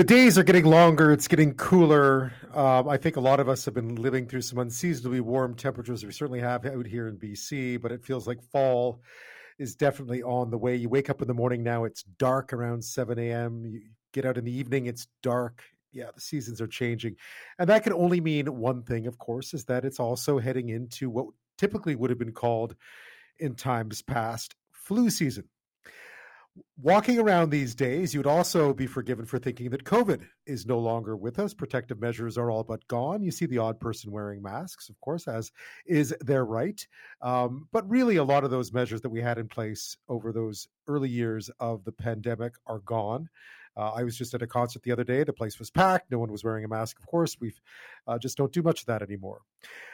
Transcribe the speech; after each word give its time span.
the 0.00 0.04
days 0.04 0.38
are 0.38 0.42
getting 0.42 0.64
longer. 0.64 1.12
It's 1.12 1.28
getting 1.28 1.52
cooler. 1.52 2.32
Um, 2.54 2.88
I 2.88 2.96
think 2.96 3.16
a 3.16 3.20
lot 3.20 3.38
of 3.38 3.50
us 3.50 3.66
have 3.66 3.74
been 3.74 3.96
living 3.96 4.26
through 4.26 4.40
some 4.40 4.58
unseasonably 4.58 5.20
warm 5.20 5.54
temperatures. 5.54 6.02
We 6.02 6.10
certainly 6.10 6.40
have 6.40 6.64
out 6.64 6.86
here 6.86 7.06
in 7.06 7.18
BC, 7.18 7.78
but 7.82 7.92
it 7.92 8.02
feels 8.02 8.26
like 8.26 8.42
fall 8.42 9.02
is 9.58 9.76
definitely 9.76 10.22
on 10.22 10.50
the 10.50 10.56
way. 10.56 10.74
You 10.74 10.88
wake 10.88 11.10
up 11.10 11.20
in 11.20 11.28
the 11.28 11.34
morning 11.34 11.62
now, 11.62 11.84
it's 11.84 12.02
dark 12.02 12.54
around 12.54 12.82
7 12.82 13.18
a.m. 13.18 13.66
You 13.66 13.82
get 14.14 14.24
out 14.24 14.38
in 14.38 14.46
the 14.46 14.56
evening, 14.56 14.86
it's 14.86 15.06
dark. 15.22 15.62
Yeah, 15.92 16.06
the 16.14 16.20
seasons 16.22 16.62
are 16.62 16.66
changing. 16.66 17.16
And 17.58 17.68
that 17.68 17.84
can 17.84 17.92
only 17.92 18.22
mean 18.22 18.46
one 18.46 18.82
thing, 18.82 19.06
of 19.06 19.18
course, 19.18 19.52
is 19.52 19.66
that 19.66 19.84
it's 19.84 20.00
also 20.00 20.38
heading 20.38 20.70
into 20.70 21.10
what 21.10 21.26
typically 21.58 21.94
would 21.94 22.08
have 22.08 22.18
been 22.18 22.32
called 22.32 22.74
in 23.38 23.54
times 23.54 24.00
past 24.00 24.54
flu 24.72 25.10
season 25.10 25.44
walking 26.80 27.18
around 27.18 27.50
these 27.50 27.74
days, 27.74 28.12
you 28.12 28.20
would 28.20 28.26
also 28.26 28.72
be 28.72 28.86
forgiven 28.86 29.24
for 29.24 29.38
thinking 29.38 29.70
that 29.70 29.84
COVID 29.84 30.26
is 30.46 30.66
no 30.66 30.78
longer 30.78 31.16
with 31.16 31.38
us. 31.38 31.54
Protective 31.54 32.00
measures 32.00 32.38
are 32.38 32.50
all 32.50 32.64
but 32.64 32.86
gone. 32.88 33.22
You 33.22 33.30
see 33.30 33.46
the 33.46 33.58
odd 33.58 33.80
person 33.80 34.10
wearing 34.10 34.42
masks, 34.42 34.88
of 34.88 35.00
course, 35.00 35.28
as 35.28 35.52
is 35.86 36.14
their 36.20 36.44
right. 36.44 36.86
Um, 37.22 37.68
but 37.72 37.88
really, 37.88 38.16
a 38.16 38.24
lot 38.24 38.44
of 38.44 38.50
those 38.50 38.72
measures 38.72 39.00
that 39.02 39.10
we 39.10 39.20
had 39.20 39.38
in 39.38 39.48
place 39.48 39.96
over 40.08 40.32
those 40.32 40.68
early 40.88 41.10
years 41.10 41.50
of 41.60 41.84
the 41.84 41.92
pandemic 41.92 42.54
are 42.66 42.80
gone. 42.80 43.28
Uh, 43.76 43.92
I 43.94 44.02
was 44.02 44.16
just 44.16 44.34
at 44.34 44.42
a 44.42 44.46
concert 44.46 44.82
the 44.82 44.92
other 44.92 45.04
day. 45.04 45.24
The 45.24 45.32
place 45.32 45.58
was 45.58 45.70
packed. 45.70 46.10
No 46.10 46.18
one 46.18 46.32
was 46.32 46.44
wearing 46.44 46.64
a 46.64 46.68
mask. 46.68 46.98
Of 46.98 47.06
course, 47.06 47.36
we 47.40 47.52
uh, 48.06 48.18
just 48.18 48.36
don't 48.36 48.52
do 48.52 48.62
much 48.62 48.80
of 48.80 48.86
that 48.86 49.02
anymore. 49.02 49.40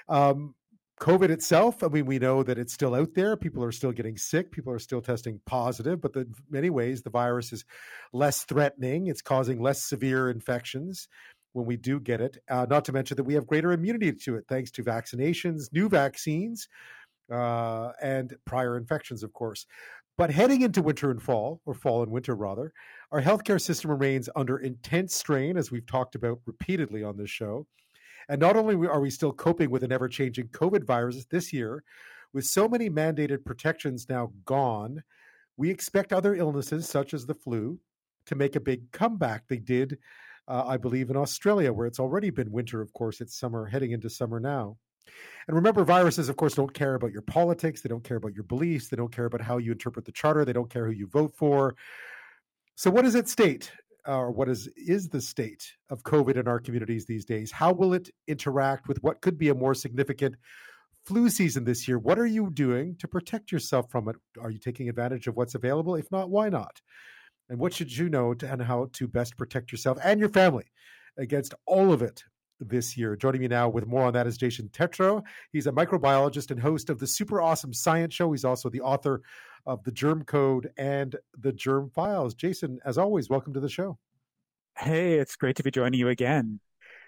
Um, 0.08 0.54
COVID 1.00 1.28
itself, 1.28 1.82
I 1.82 1.88
mean, 1.88 2.06
we 2.06 2.18
know 2.18 2.42
that 2.42 2.58
it's 2.58 2.72
still 2.72 2.94
out 2.94 3.14
there. 3.14 3.36
People 3.36 3.62
are 3.62 3.72
still 3.72 3.92
getting 3.92 4.16
sick. 4.16 4.50
People 4.50 4.72
are 4.72 4.78
still 4.78 5.02
testing 5.02 5.40
positive, 5.44 6.00
but 6.00 6.16
in 6.16 6.34
many 6.50 6.70
ways, 6.70 7.02
the 7.02 7.10
virus 7.10 7.52
is 7.52 7.64
less 8.14 8.44
threatening. 8.44 9.08
It's 9.08 9.20
causing 9.20 9.60
less 9.60 9.82
severe 9.82 10.30
infections 10.30 11.08
when 11.52 11.66
we 11.66 11.76
do 11.76 12.00
get 12.00 12.20
it. 12.20 12.38
Uh, 12.48 12.66
not 12.68 12.84
to 12.86 12.92
mention 12.92 13.16
that 13.16 13.24
we 13.24 13.34
have 13.34 13.46
greater 13.46 13.72
immunity 13.72 14.10
to 14.12 14.36
it 14.36 14.44
thanks 14.48 14.70
to 14.70 14.82
vaccinations, 14.82 15.70
new 15.72 15.88
vaccines, 15.88 16.66
uh, 17.30 17.92
and 18.02 18.34
prior 18.46 18.78
infections, 18.78 19.22
of 19.22 19.32
course. 19.34 19.66
But 20.16 20.30
heading 20.30 20.62
into 20.62 20.80
winter 20.80 21.10
and 21.10 21.22
fall, 21.22 21.60
or 21.66 21.74
fall 21.74 22.02
and 22.02 22.10
winter 22.10 22.34
rather, 22.34 22.72
our 23.12 23.20
healthcare 23.20 23.60
system 23.60 23.90
remains 23.90 24.30
under 24.34 24.56
intense 24.56 25.14
strain, 25.14 25.58
as 25.58 25.70
we've 25.70 25.86
talked 25.86 26.14
about 26.14 26.40
repeatedly 26.46 27.02
on 27.02 27.18
this 27.18 27.28
show. 27.28 27.66
And 28.28 28.40
not 28.40 28.56
only 28.56 28.74
are 28.88 29.00
we 29.00 29.10
still 29.10 29.32
coping 29.32 29.70
with 29.70 29.84
an 29.84 29.92
ever 29.92 30.08
changing 30.08 30.48
COVID 30.48 30.84
virus 30.84 31.24
this 31.26 31.52
year, 31.52 31.84
with 32.32 32.44
so 32.44 32.68
many 32.68 32.90
mandated 32.90 33.44
protections 33.44 34.08
now 34.08 34.32
gone, 34.44 35.02
we 35.56 35.70
expect 35.70 36.12
other 36.12 36.34
illnesses, 36.34 36.88
such 36.88 37.14
as 37.14 37.24
the 37.24 37.34
flu, 37.34 37.78
to 38.26 38.34
make 38.34 38.56
a 38.56 38.60
big 38.60 38.90
comeback. 38.92 39.44
They 39.48 39.58
did, 39.58 39.98
uh, 40.48 40.64
I 40.66 40.76
believe, 40.76 41.08
in 41.10 41.16
Australia, 41.16 41.72
where 41.72 41.86
it's 41.86 42.00
already 42.00 42.30
been 42.30 42.50
winter. 42.50 42.80
Of 42.80 42.92
course, 42.92 43.20
it's 43.20 43.38
summer, 43.38 43.66
heading 43.66 43.92
into 43.92 44.10
summer 44.10 44.40
now. 44.40 44.76
And 45.46 45.54
remember, 45.54 45.84
viruses, 45.84 46.28
of 46.28 46.36
course, 46.36 46.54
don't 46.54 46.74
care 46.74 46.96
about 46.96 47.12
your 47.12 47.22
politics. 47.22 47.80
They 47.80 47.88
don't 47.88 48.04
care 48.04 48.16
about 48.16 48.34
your 48.34 48.44
beliefs. 48.44 48.88
They 48.88 48.96
don't 48.96 49.14
care 49.14 49.26
about 49.26 49.40
how 49.40 49.58
you 49.58 49.72
interpret 49.72 50.04
the 50.04 50.12
charter. 50.12 50.44
They 50.44 50.52
don't 50.52 50.70
care 50.70 50.84
who 50.84 50.92
you 50.92 51.06
vote 51.06 51.34
for. 51.36 51.76
So, 52.74 52.90
what 52.90 53.06
is 53.06 53.14
at 53.14 53.28
stake? 53.28 53.70
Or 54.06 54.30
what 54.30 54.48
is 54.48 54.68
is 54.76 55.08
the 55.08 55.20
state 55.20 55.72
of 55.90 56.02
COVID 56.02 56.36
in 56.36 56.48
our 56.48 56.60
communities 56.60 57.06
these 57.06 57.24
days? 57.24 57.50
How 57.50 57.72
will 57.72 57.94
it 57.94 58.10
interact 58.26 58.88
with 58.88 59.02
what 59.02 59.20
could 59.20 59.38
be 59.38 59.48
a 59.48 59.54
more 59.54 59.74
significant 59.74 60.36
flu 61.04 61.28
season 61.28 61.64
this 61.64 61.86
year? 61.86 61.98
What 61.98 62.18
are 62.18 62.26
you 62.26 62.50
doing 62.50 62.96
to 62.98 63.08
protect 63.08 63.52
yourself 63.52 63.90
from 63.90 64.08
it? 64.08 64.16
Are 64.40 64.50
you 64.50 64.58
taking 64.58 64.88
advantage 64.88 65.26
of 65.26 65.36
what's 65.36 65.54
available? 65.54 65.94
If 65.94 66.10
not, 66.10 66.30
why 66.30 66.48
not? 66.48 66.80
And 67.48 67.58
what 67.58 67.72
should 67.72 67.96
you 67.96 68.08
know 68.08 68.34
to, 68.34 68.50
and 68.50 68.62
how 68.62 68.88
to 68.94 69.06
best 69.06 69.36
protect 69.36 69.70
yourself 69.70 69.98
and 70.02 70.18
your 70.18 70.28
family 70.28 70.64
against 71.16 71.54
all 71.66 71.92
of 71.92 72.02
it 72.02 72.24
this 72.60 72.96
year. 72.96 73.16
Joining 73.16 73.40
me 73.40 73.48
now 73.48 73.68
with 73.68 73.86
more 73.86 74.04
on 74.04 74.12
that 74.14 74.26
is 74.26 74.36
Jason 74.36 74.68
Tetro. 74.68 75.22
He's 75.52 75.66
a 75.66 75.72
microbiologist 75.72 76.50
and 76.50 76.60
host 76.60 76.90
of 76.90 76.98
the 76.98 77.06
Super 77.06 77.40
Awesome 77.40 77.72
Science 77.72 78.14
Show. 78.14 78.32
He's 78.32 78.44
also 78.44 78.68
the 78.68 78.80
author 78.80 79.22
of 79.66 79.82
the 79.84 79.92
Germ 79.92 80.24
Code 80.24 80.70
and 80.76 81.16
the 81.38 81.52
Germ 81.52 81.90
Files. 81.90 82.34
Jason, 82.34 82.78
as 82.84 82.98
always, 82.98 83.28
welcome 83.28 83.52
to 83.54 83.60
the 83.60 83.68
show. 83.68 83.98
Hey, 84.78 85.14
it's 85.14 85.36
great 85.36 85.56
to 85.56 85.62
be 85.62 85.70
joining 85.70 85.98
you 85.98 86.08
again. 86.08 86.60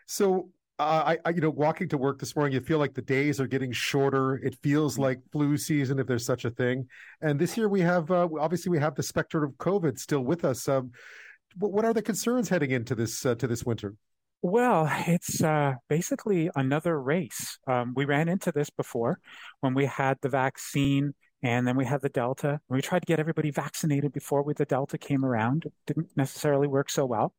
So, 0.06 0.50
uh, 0.78 1.02
I, 1.06 1.19
I, 1.24 1.30
you 1.30 1.41
know, 1.41 1.50
walking 1.50 1.88
to 1.88 1.98
work 1.98 2.19
this 2.19 2.36
morning, 2.36 2.54
you 2.54 2.60
feel 2.60 2.78
like 2.78 2.94
the 2.94 3.02
days 3.02 3.41
are 3.41 3.46
getting 3.46 3.72
shorter. 3.72 4.36
It 4.36 4.56
feels 4.62 4.96
mm. 4.96 5.00
like 5.00 5.20
flu 5.32 5.56
season, 5.56 5.98
if 5.98 6.06
there's 6.06 6.24
such 6.24 6.44
a 6.44 6.50
thing. 6.50 6.86
And 7.20 7.38
this 7.38 7.56
year, 7.56 7.69
we 7.69 7.80
have 7.80 8.10
uh, 8.10 8.28
obviously 8.41 8.70
we 8.70 8.78
have 8.78 8.94
the 8.94 9.02
specter 9.02 9.44
of 9.44 9.52
COVID 9.54 9.98
still 9.98 10.20
with 10.20 10.44
us. 10.44 10.69
Um, 10.69 10.92
what 11.56 11.84
are 11.84 11.94
the 11.94 12.02
concerns 12.02 12.48
heading 12.48 12.70
into 12.70 12.94
this 12.94 13.26
uh, 13.26 13.34
to 13.36 13.46
this 13.46 13.64
winter? 13.64 13.94
Well, 14.40 14.88
it's 15.08 15.42
uh, 15.42 15.75
basically 15.88 16.48
another 16.54 17.00
race. 17.00 17.58
Um, 17.66 17.92
we 17.96 18.04
ran 18.04 18.28
into 18.28 18.52
this 18.52 18.70
before 18.70 19.19
when 19.60 19.75
we 19.75 19.86
had 19.86 20.19
the 20.22 20.28
vaccine 20.28 21.14
and 21.43 21.66
then 21.66 21.76
we 21.76 21.84
had 21.84 22.03
the 22.03 22.09
Delta. 22.09 22.60
We 22.69 22.82
tried 22.82 23.00
to 23.00 23.06
get 23.06 23.21
everybody 23.21 23.50
vaccinated 23.50 24.12
before 24.12 24.43
we, 24.43 24.54
the 24.54 24.65
Delta 24.65 24.99
came 24.99 25.25
around. 25.25 25.65
It 25.66 25.72
didn't 25.87 26.10
necessarily 26.16 26.66
work 26.66 26.91
so 26.91 27.06
well. 27.06 27.32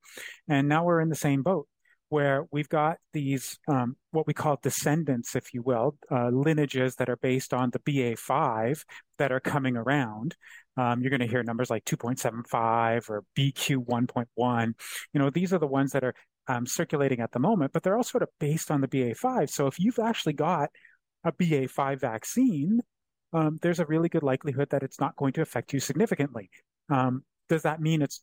And 0.48 0.70
now 0.70 0.86
we're 0.86 1.02
in 1.02 1.10
the 1.10 1.16
same 1.16 1.44
boat 1.44 1.68
where 2.10 2.46
we've 2.52 2.70
got 2.70 2.98
these, 3.14 3.60
um, 3.68 3.96
what 4.12 4.26
we 4.26 4.34
call 4.34 4.58
descendants, 4.64 5.36
if 5.36 5.54
you 5.54 5.62
will, 5.62 5.96
uh, 6.12 6.30
lineages 6.30 6.96
that 6.96 7.10
are 7.10 7.18
based 7.18 7.54
on 7.54 7.70
the 7.70 7.80
BA5 7.80 8.84
that 9.20 9.32
are 9.32 9.40
coming 9.40 9.78
around. 9.78 10.36
Um, 10.76 11.02
you're 11.02 11.12
going 11.12 11.20
to 11.20 11.28
hear 11.28 11.44
numbers 11.44 11.70
like 11.70 11.86
2.75 11.86 13.10
or 13.10 13.24
BQ 13.38 13.86
1.1. 13.86 14.74
You 15.14 15.20
know, 15.20 15.30
these 15.30 15.54
are 15.54 15.60
the 15.60 15.68
ones 15.68 15.92
that 15.92 16.04
are 16.04 16.16
um, 16.48 16.66
circulating 16.66 17.20
at 17.20 17.32
the 17.32 17.40
moment, 17.40 17.74
but 17.74 17.84
they're 17.84 17.96
all 17.96 18.04
sort 18.04 18.24
of 18.24 18.30
based 18.40 18.72
on 18.72 18.82
the 18.82 18.88
BA5. 18.88 19.50
So 19.50 19.68
if 19.68 19.80
you've 19.80 20.00
actually 20.00 20.34
got 20.34 20.70
a 21.24 21.32
BA5 21.32 22.00
vaccine, 22.00 22.82
um, 23.34 23.60
there's 23.62 23.80
a 23.80 23.86
really 23.86 24.10
good 24.10 24.24
likelihood 24.24 24.70
that 24.72 24.84
it's 24.84 25.00
not 25.00 25.16
going 25.16 25.34
to 25.34 25.42
affect 25.42 25.74
you 25.74 25.80
significantly. 25.80 26.50
Um, 26.90 27.24
does 27.48 27.64
that 27.64 27.82
mean 27.82 28.02
it's 28.02 28.22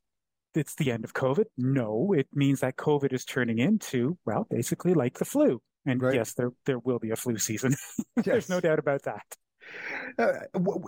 it's 0.55 0.75
the 0.75 0.91
end 0.91 1.05
of 1.05 1.13
COVID? 1.13 1.45
No, 1.59 2.15
it 2.17 2.29
means 2.33 2.61
that 2.61 2.77
COVID 2.77 3.13
is 3.13 3.25
turning 3.25 3.59
into 3.59 4.19
well, 4.25 4.47
basically 4.51 4.95
like 4.95 5.19
the 5.19 5.25
flu. 5.25 5.61
And 5.85 6.03
right. 6.03 6.15
yes, 6.15 6.33
there 6.35 6.51
there 6.65 6.79
will 6.79 6.99
be 6.99 7.11
a 7.11 7.17
flu 7.17 7.39
season. 7.39 7.75
there's 8.17 8.49
no 8.49 8.61
doubt 8.61 8.79
about 8.79 9.03
that. 9.03 9.23
Uh, 10.19 10.33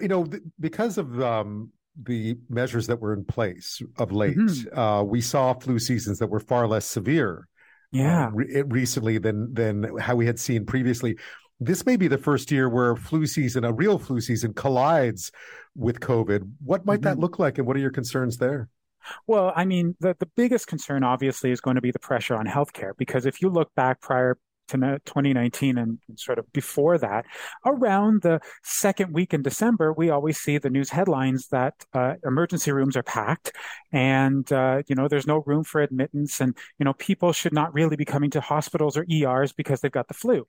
you 0.01 0.09
know, 0.09 0.27
because 0.59 0.99
of 0.99 1.21
um, 1.21 1.71
the 2.01 2.37
measures 2.49 2.87
that 2.87 3.01
were 3.01 3.13
in 3.13 3.25
place 3.25 3.83
of 3.99 4.13
late, 4.13 4.37
mm-hmm. 4.37 4.79
uh, 4.79 5.03
we 5.03 5.21
saw 5.21 5.53
flu 5.55 5.79
seasons 5.79 6.19
that 6.19 6.29
were 6.29 6.41
far 6.41 6.67
less 6.67 6.87
severe. 6.87 7.49
Uh, 7.95 7.99
yeah, 7.99 8.27
uh, 8.27 8.31
re- 8.31 8.63
recently 8.67 9.19
than 9.19 9.53
than 9.55 9.99
how 9.99 10.15
we 10.15 10.27
had 10.27 10.39
seen 10.39 10.67
previously. 10.67 11.17
This 11.61 11.85
may 11.85 11.97
be 11.97 12.09
the 12.09 12.19
first 12.19 12.51
year 12.51 12.69
where 12.69 12.95
flu 12.95 13.27
season, 13.27 13.65
a 13.65 13.73
real 13.73 13.99
flu 13.99 14.21
season, 14.21 14.53
collides 14.55 15.33
with 15.75 16.01
COVID. 16.01 16.51
What 16.65 16.87
might 16.87 17.01
mm-hmm. 17.01 17.05
that 17.05 17.19
look 17.19 17.39
like, 17.39 17.59
and 17.59 17.67
what 17.67 17.77
are 17.77 17.81
your 17.81 17.91
concerns 17.91 18.37
there? 18.37 18.69
Well, 19.27 19.53
I 19.55 19.65
mean, 19.65 19.97
the, 20.01 20.17
the 20.19 20.29
biggest 20.37 20.67
concern 20.67 21.03
obviously 21.03 21.51
is 21.51 21.61
going 21.61 21.77
to 21.77 21.81
be 21.81 21.91
the 21.91 21.99
pressure 21.99 22.37
on 22.37 22.47
healthcare 22.47 22.93
because 22.97 23.27
if 23.27 23.41
you 23.41 23.49
look 23.49 23.75
back 23.75 24.01
prior 24.01 24.37
to 24.69 24.77
2019 25.07 25.79
and 25.79 25.99
sort 26.17 26.39
of 26.39 26.51
before 26.53 26.99
that, 26.99 27.25
around 27.65 28.23
the 28.23 28.41
second 28.63 29.15
week 29.15 29.33
in 29.33 29.43
December, 29.43 29.93
we 29.93 30.11
always 30.11 30.39
see 30.39 30.59
the 30.59 30.71
news 30.71 30.91
headlines 30.91 31.49
that 31.49 31.75
uh, 31.95 32.15
emergency 32.25 32.71
rooms 32.71 32.97
are 32.97 33.03
packed 33.03 33.53
and, 33.93 34.53
uh, 34.53 34.83
you 34.87 34.95
know, 34.95 35.09
there's 35.09 35.27
no 35.27 35.43
room 35.47 35.65
for 35.65 35.81
admittance 35.81 36.41
and, 36.41 36.57
you 36.79 36.85
know, 36.85 36.93
people 36.95 37.33
should 37.33 37.53
not 37.53 37.73
really 37.73 37.97
be 37.97 38.05
coming 38.05 38.31
to 38.31 38.41
hospitals 38.41 38.97
or 38.97 39.07
ERs 39.11 39.53
because 39.53 39.81
they've 39.81 39.91
got 39.91 40.09
the 40.09 40.15
flu. 40.15 40.47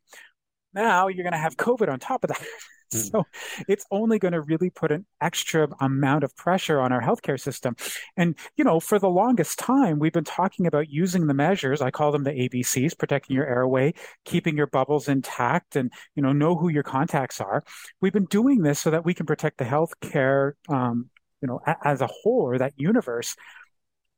Now 0.73 1.07
you're 1.07 1.23
going 1.23 1.33
to 1.33 1.39
have 1.39 1.57
COVID 1.57 1.89
on 1.89 1.99
top 1.99 2.23
of 2.23 2.29
that. 2.29 2.41
Hmm. 2.91 2.97
So 2.97 3.25
it's 3.67 3.85
only 3.91 4.19
going 4.19 4.31
to 4.31 4.41
really 4.41 4.69
put 4.69 4.91
an 4.91 5.05
extra 5.21 5.67
amount 5.79 6.23
of 6.23 6.35
pressure 6.35 6.79
on 6.79 6.91
our 6.91 7.01
healthcare 7.01 7.39
system. 7.39 7.75
And, 8.17 8.35
you 8.55 8.63
know, 8.63 8.79
for 8.79 8.99
the 8.99 9.09
longest 9.09 9.59
time, 9.59 9.99
we've 9.99 10.13
been 10.13 10.23
talking 10.23 10.65
about 10.65 10.89
using 10.89 11.27
the 11.27 11.33
measures. 11.33 11.81
I 11.81 11.91
call 11.91 12.11
them 12.11 12.23
the 12.23 12.31
ABCs, 12.31 12.97
protecting 12.97 13.35
your 13.35 13.45
airway, 13.45 13.93
keeping 14.25 14.57
your 14.57 14.67
bubbles 14.67 15.07
intact, 15.07 15.75
and, 15.75 15.91
you 16.15 16.23
know, 16.23 16.31
know 16.31 16.55
who 16.55 16.69
your 16.69 16.83
contacts 16.83 17.39
are. 17.39 17.63
We've 18.01 18.13
been 18.13 18.25
doing 18.25 18.63
this 18.63 18.79
so 18.79 18.91
that 18.91 19.05
we 19.05 19.13
can 19.13 19.25
protect 19.25 19.59
the 19.59 19.65
healthcare, 19.65 20.53
um, 20.67 21.09
you 21.41 21.47
know, 21.47 21.61
as 21.83 22.01
a 22.01 22.07
whole 22.07 22.41
or 22.41 22.57
that 22.57 22.73
universe. 22.75 23.35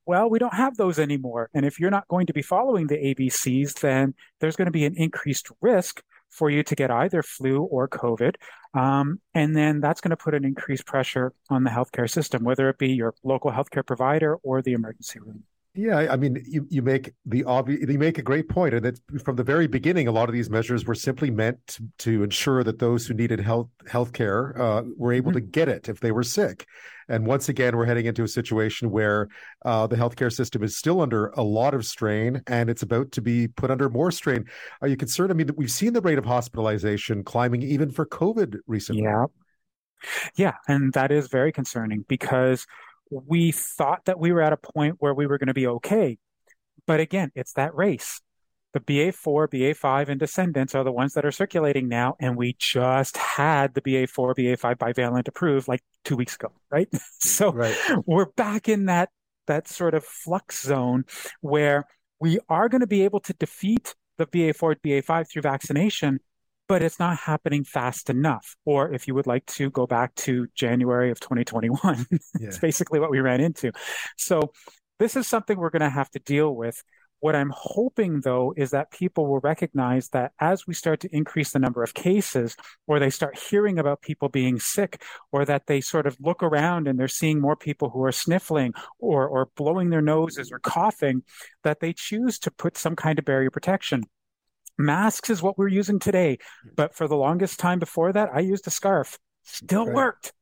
Well, 0.06 0.30
we 0.30 0.40
don't 0.40 0.54
have 0.54 0.78
those 0.78 0.98
anymore. 0.98 1.50
And 1.54 1.66
if 1.66 1.80
you're 1.80 1.92
not 1.92 2.08
going 2.08 2.26
to 2.28 2.34
be 2.34 2.42
following 2.42 2.88
the 2.88 2.96
ABCs, 2.98 3.82
then 3.82 4.16
there's 4.40 4.56
going 4.56 4.66
to 4.66 4.72
be 4.72 4.86
an 4.86 4.96
increased 4.96 5.50
risk 5.62 6.02
for 6.32 6.50
you 6.50 6.64
to 6.64 6.76
get 6.76 6.90
either 6.90 7.22
flu 7.22 7.62
or 7.62 7.88
COVID. 7.88 8.36
Um, 8.74 9.20
and 9.34 9.56
then 9.56 9.82
that's 9.82 10.02
going 10.02 10.12
to 10.12 10.18
put 10.18 10.34
an 10.34 10.46
increased 10.46 10.86
pressure 10.86 11.34
on 11.50 11.64
the 11.64 11.70
healthcare 11.70 12.10
system, 12.10 12.44
whether 12.44 12.70
it 12.70 12.78
be 12.78 12.94
your 12.94 13.14
local 13.24 13.52
healthcare 13.52 13.86
provider 13.86 14.36
or 14.38 14.62
the 14.62 14.74
emergency 14.74 15.20
room. 15.20 15.44
Yeah, 15.74 16.00
I 16.12 16.18
mean, 16.18 16.44
you, 16.46 16.68
you 16.70 16.82
make 16.82 17.14
the 17.26 17.46
obvious, 17.46 17.80
you 17.90 17.98
make 17.98 18.18
a 18.18 18.22
great 18.22 18.50
point, 18.50 18.74
and 18.74 18.86
it's 18.86 19.00
from 19.24 19.38
the 19.38 19.44
very 19.44 19.68
beginning. 19.68 20.10
A 20.10 20.12
lot 20.12 20.28
of 20.28 20.34
these 20.34 20.50
measures 20.50 20.86
were 20.86 20.96
simply 20.96 21.32
meant 21.32 21.66
to, 21.68 21.84
to 22.00 22.24
ensure 22.24 22.62
that 22.66 22.80
those 22.80 23.08
who 23.08 23.14
needed 23.14 23.40
health 23.40 23.70
health 23.90 24.12
care 24.12 24.62
uh, 24.62 24.82
were 24.98 25.14
able 25.14 25.32
mm-hmm. 25.32 25.40
to 25.40 25.52
get 25.52 25.70
it 25.70 25.88
if 25.88 26.02
they 26.02 26.12
were 26.12 26.24
sick. 26.24 26.68
And 27.08 27.26
once 27.26 27.48
again, 27.48 27.78
we're 27.78 27.86
heading 27.86 28.06
into 28.06 28.24
a 28.24 28.28
situation 28.28 28.92
where 28.92 29.30
uh, 29.64 29.88
the 29.88 29.96
healthcare 29.96 30.32
system 30.32 30.62
is 30.62 30.78
still 30.78 31.00
under 31.00 31.28
a 31.38 31.42
lot 31.42 31.74
of 31.74 31.86
strain, 31.86 32.42
and 32.48 32.70
it's 32.70 32.84
about 32.84 33.14
to 33.14 33.22
be 33.22 33.48
put 33.48 33.72
under 33.72 33.90
more 33.90 34.12
strain. 34.12 34.46
Are 34.82 34.90
you 34.90 34.98
concerned? 34.98 35.32
I 35.32 35.36
mean, 35.36 35.52
we've 35.56 35.72
seen 35.72 35.94
the 35.94 36.02
rate 36.02 36.18
of 36.18 36.26
hospitalization 36.26 37.24
climbing 37.24 37.62
even 37.62 37.92
for 37.92 38.06
COVID 38.06 38.58
recently. 38.68 39.04
Yeah, 39.04 39.26
yeah, 40.36 40.54
and 40.68 40.92
that 40.94 41.12
is 41.14 41.30
very 41.30 41.54
concerning 41.54 42.04
because 42.10 42.66
we 43.12 43.52
thought 43.52 44.06
that 44.06 44.20
we 44.20 44.32
were 44.32 44.42
at 44.42 44.54
a 44.54 44.58
point 44.58 44.96
where 45.00 45.14
we 45.14 45.28
were 45.28 45.38
going 45.38 45.48
to 45.48 45.54
be 45.54 45.68
okay. 45.68 46.18
But 46.88 47.00
again, 47.00 47.32
it's 47.36 47.54
that 47.54 47.76
race. 47.76 48.22
The 48.74 48.80
BA4, 48.80 49.50
BA5, 49.50 50.08
and 50.08 50.20
descendants 50.20 50.74
are 50.74 50.86
the 50.86 50.94
ones 50.94 51.14
that 51.14 51.26
are 51.26 51.32
circulating 51.32 51.90
now. 51.90 52.16
And 52.22 52.38
we 52.38 52.56
just 52.58 53.18
had 53.18 53.74
the 53.74 53.82
BA4, 53.82 54.34
BA5 54.34 54.78
bivalent 54.78 55.28
approved 55.28 55.68
like 55.68 55.82
two 56.06 56.16
weeks 56.16 56.36
ago, 56.36 56.54
right? 56.72 56.88
so 57.20 57.52
right. 57.52 57.76
we're 58.06 58.28
back 58.38 58.70
in 58.70 58.86
that, 58.86 59.10
that 59.48 59.68
sort 59.68 59.94
of 59.94 60.06
flux 60.06 60.64
zone 60.64 61.04
where 61.42 61.86
we 62.22 62.40
are 62.48 62.70
going 62.70 62.82
to 62.82 62.88
be 62.88 63.04
able 63.04 63.20
to 63.22 63.34
defeat 63.34 63.94
the 64.18 64.26
BA4, 64.26 64.76
BA5 64.86 65.30
through 65.30 65.42
vaccination, 65.42 66.20
but 66.72 66.82
it's 66.82 67.00
not 67.00 67.18
happening 67.18 67.66
fast 67.66 68.10
enough. 68.10 68.56
Or 68.64 68.94
if 68.94 69.06
you 69.06 69.14
would 69.14 69.28
like 69.28 69.46
to 69.58 69.70
go 69.72 69.86
back 69.86 70.16
to 70.16 70.48
January 70.56 71.12
of 71.12 71.20
2021, 71.20 72.06
yeah. 72.12 72.48
it's 72.48 72.60
basically 72.60 73.02
what 73.02 73.12
we 73.12 73.20
ran 73.20 73.42
into. 73.42 73.74
So 74.16 74.54
this 74.98 75.18
is 75.18 75.28
something 75.28 75.58
we're 75.58 75.70
going 75.70 75.82
to 75.82 75.90
have 75.90 76.10
to 76.12 76.20
deal 76.20 76.56
with. 76.56 76.82
What 77.20 77.36
I'm 77.36 77.52
hoping, 77.54 78.22
though, 78.22 78.54
is 78.56 78.72
that 78.72 78.90
people 78.90 79.28
will 79.28 79.42
recognize 79.42 80.08
that 80.14 80.32
as 80.40 80.66
we 80.66 80.74
start 80.74 81.02
to 81.02 81.14
increase 81.14 81.52
the 81.52 81.60
number 81.60 81.84
of 81.84 81.94
cases, 81.94 82.56
or 82.88 83.00
they 83.00 83.10
start 83.10 83.38
hearing 83.38 83.78
about 83.78 84.02
people 84.02 84.30
being 84.30 84.58
sick, 84.58 85.04
or 85.34 85.44
that 85.44 85.68
they 85.68 85.82
sort 85.82 86.08
of 86.08 86.16
look 86.22 86.42
around 86.42 86.88
and 86.88 86.98
they're 86.98 87.10
seeing 87.10 87.42
more 87.42 87.58
people 87.58 87.90
who 87.90 88.02
are 88.02 88.14
sniffling 88.14 88.74
or, 88.98 89.28
or 89.28 89.50
blowing 89.58 89.90
their 89.90 90.02
noses 90.02 90.54
or 90.54 90.60
coughing, 90.60 91.24
that 91.66 91.82
they 91.82 91.92
choose 91.92 92.40
to 92.40 92.50
put 92.50 92.78
some 92.78 92.96
kind 92.96 93.20
of 93.20 93.26
barrier 93.26 93.52
protection 93.52 94.06
masks 94.78 95.30
is 95.30 95.42
what 95.42 95.58
we're 95.58 95.68
using 95.68 96.00
today. 96.00 96.38
But 96.76 96.96
for 96.96 97.08
the 97.08 97.18
longest 97.18 97.60
time 97.60 97.80
before 97.80 98.14
that, 98.14 98.30
I 98.34 98.40
used 98.40 98.68
a 98.68 98.72
scarf. 98.72 99.18
Still 99.44 99.86
right. 99.86 99.96
worked. 99.96 100.34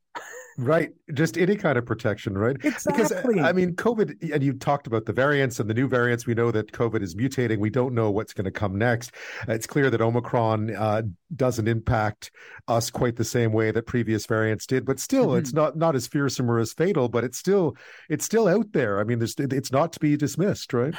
Right. 0.58 0.90
Just 1.14 1.38
any 1.38 1.56
kind 1.56 1.78
of 1.78 1.86
protection, 1.86 2.38
right? 2.38 2.58
Exactly. 2.62 2.92
Because, 2.92 3.46
I 3.46 3.54
mean, 3.54 3.76
COVID, 3.76 4.34
and 4.34 4.44
you 4.44 4.52
talked 4.52 4.88
about 4.88 5.06
the 5.06 5.14
variants 5.14 5.62
and 5.62 5.70
the 5.70 5.74
new 5.74 5.88
variants. 5.88 6.26
We 6.26 6.34
know 6.34 6.52
that 6.52 6.74
COVID 6.74 7.02
is 7.02 7.16
mutating. 7.16 7.60
We 7.60 7.70
don't 7.70 7.94
know 7.96 8.12
what's 8.12 8.34
going 8.34 8.44
to 8.44 8.52
come 8.52 8.78
next. 8.78 9.14
It's 9.48 9.66
clear 9.66 9.90
that 9.90 10.02
Omicron 10.02 10.76
uh, 10.76 11.04
doesn't 11.34 11.70
impact 11.70 12.32
us 12.68 12.90
quite 12.90 13.16
the 13.16 13.24
same 13.24 13.54
way 13.54 13.72
that 13.72 13.86
previous 13.86 14.26
variants 14.26 14.66
did, 14.66 14.84
but 14.86 15.00
still, 15.00 15.28
mm-hmm. 15.28 15.38
it's 15.40 15.54
not 15.54 15.78
not 15.78 15.96
as 15.96 16.08
fearsome 16.08 16.52
or 16.52 16.60
as 16.60 16.74
fatal, 16.74 17.08
but 17.08 17.24
it's 17.24 17.38
still 17.38 17.78
it's 18.10 18.26
still 18.26 18.50
out 18.50 18.74
there. 18.74 19.00
I 19.00 19.06
mean, 19.06 19.20
there's 19.20 19.36
it's 19.38 19.72
not 19.72 19.94
to 19.94 20.00
be 20.02 20.18
dismissed, 20.18 20.74
right? 20.74 20.94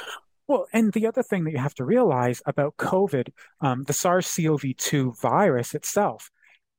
Well, 0.47 0.67
and 0.73 0.91
the 0.91 1.07
other 1.07 1.23
thing 1.23 1.43
that 1.45 1.51
you 1.51 1.59
have 1.59 1.75
to 1.75 1.85
realize 1.85 2.41
about 2.45 2.77
COVID, 2.77 3.29
um, 3.61 3.83
the 3.83 3.93
SARS 3.93 4.33
CoV 4.35 4.75
2 4.77 5.13
virus 5.21 5.73
itself, 5.73 6.29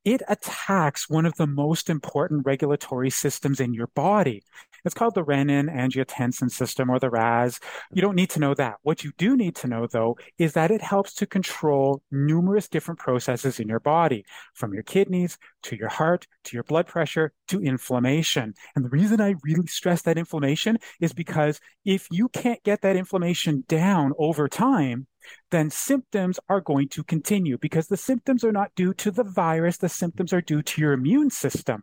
it 0.05 0.23
attacks 0.29 1.09
one 1.09 1.27
of 1.27 1.37
the 1.37 1.47
most 1.47 1.89
important 1.89 2.45
regulatory 2.45 3.11
systems 3.11 3.61
in 3.61 3.73
your 3.73 3.89
body. 3.89 4.43
It's 4.85 4.95
called 4.95 5.15
the 5.15 5.25
renin 5.25 5.73
angiotensin 5.73 6.51
system 6.51 6.91
or 6.91 6.99
the 6.99 7.11
RAS. 7.11 7.61
You 7.93 8.03
don't 8.03 8.17
need 8.17 8.31
to 8.31 8.41
know 8.41 8.55
that. 8.55 8.77
What 8.83 9.05
you 9.05 9.13
do 9.17 9.37
need 9.37 9.55
to 9.57 9.69
know, 9.69 9.87
though, 9.87 10.19
is 10.39 10.55
that 10.55 10.73
it 10.73 10.83
helps 10.83 11.15
to 11.15 11.27
control 11.27 12.03
numerous 12.11 12.69
different 12.69 12.99
processes 12.99 13.61
in 13.61 13.69
your 13.69 13.81
body, 13.81 14.25
from 14.55 14.75
your 14.75 14.83
kidneys 14.83 15.39
to 15.65 15.77
your 15.77 15.89
heart 15.89 16.27
to 16.45 16.57
your 16.57 16.65
blood 16.65 16.87
pressure 16.87 17.33
to 17.49 17.63
inflammation. 17.63 18.55
And 18.75 18.85
the 18.85 18.91
reason 18.91 19.21
I 19.21 19.35
really 19.45 19.69
stress 19.69 20.03
that 20.03 20.19
inflammation 20.19 20.79
is 21.01 21.13
because 21.13 21.61
if 21.85 22.09
you 22.11 22.29
can't 22.29 22.63
get 22.65 22.83
that 22.83 22.97
inflammation 22.97 23.65
down 23.69 24.13
over 24.19 24.49
time, 24.49 25.07
then 25.51 25.71
symptoms 25.71 26.39
are 26.49 26.61
going 26.61 26.89
to 26.91 27.05
continue 27.05 27.59
because 27.59 27.89
the 27.89 27.97
symptoms 27.97 28.45
are 28.45 28.53
not 28.53 28.75
due 28.75 28.95
to 28.95 29.11
the 29.11 29.25
virus. 29.25 29.77
The 29.77 29.89
symptoms 29.89 30.33
are 30.33 30.41
due 30.41 30.63
to 30.63 30.81
your 30.81 30.93
immune 30.93 31.31
system. 31.31 31.83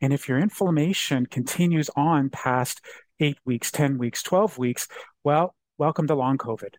And 0.00 0.12
if 0.12 0.28
your 0.28 0.38
inflammation 0.38 1.26
continues 1.26 1.90
on 1.96 2.30
past 2.30 2.80
eight 3.20 3.38
weeks, 3.44 3.70
10 3.70 3.98
weeks, 3.98 4.22
12 4.22 4.58
weeks, 4.58 4.88
well, 5.22 5.54
welcome 5.78 6.06
to 6.08 6.14
long 6.14 6.38
COVID. 6.38 6.74